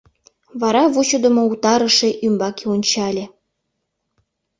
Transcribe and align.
Вара 0.61 0.83
вучыдымо 0.93 1.43
утарыше 1.51 2.09
ӱмбаке 2.25 2.65
ончале. 2.73 3.25